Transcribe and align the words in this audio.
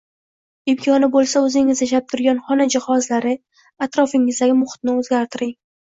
Imkoni 0.71 1.09
bo`lsa, 1.15 1.43
o`zingiz 1.49 1.83
yashab 1.85 2.07
turgan 2.13 2.41
xona 2.47 2.67
jihozlari, 2.77 3.35
atrofingizdagi 3.87 4.57
muhitni 4.63 4.97
o`zgartiring 5.03 5.55